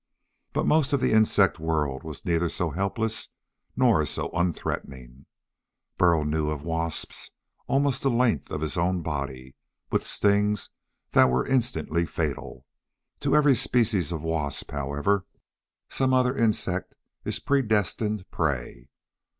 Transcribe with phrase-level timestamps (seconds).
[0.53, 3.29] But most of the insect world was neither so helpless
[3.75, 5.27] nor so unthreatening.
[5.95, 7.29] Burl knew of wasps
[7.67, 9.55] almost the length of his own body,
[9.91, 10.71] with stings
[11.11, 12.65] that were instantly fatal.
[13.19, 15.27] To every species of wasp, however,
[15.87, 18.89] some other insect is predestined prey.